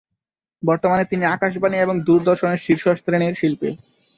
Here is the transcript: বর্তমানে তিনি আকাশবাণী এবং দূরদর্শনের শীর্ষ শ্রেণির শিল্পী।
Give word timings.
বর্তমানে 0.63 1.03
তিনি 1.05 1.23
আকাশবাণী 1.25 1.77
এবং 1.77 1.95
দূরদর্শনের 1.99 2.63
শীর্ষ 2.65 2.85
শ্রেণির 2.99 3.35
শিল্পী। 3.35 3.69